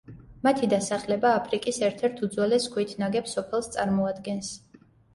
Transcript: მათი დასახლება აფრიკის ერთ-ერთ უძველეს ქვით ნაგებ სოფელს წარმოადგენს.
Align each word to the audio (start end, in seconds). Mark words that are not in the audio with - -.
მათი 0.45 0.69
დასახლება 0.71 1.33
აფრიკის 1.41 1.79
ერთ-ერთ 1.89 2.25
უძველეს 2.31 2.69
ქვით 2.75 2.99
ნაგებ 3.05 3.33
სოფელს 3.37 3.73
წარმოადგენს. 3.79 4.55